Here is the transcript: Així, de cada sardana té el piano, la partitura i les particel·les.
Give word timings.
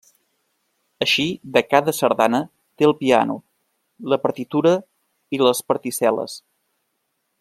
Així, 1.05 1.25
de 1.57 1.61
cada 1.73 1.93
sardana 1.97 2.39
té 2.81 2.87
el 2.89 2.95
piano, 3.01 3.35
la 4.15 4.19
partitura 4.25 4.73
i 5.39 5.43
les 5.45 5.63
particel·les. 5.73 6.41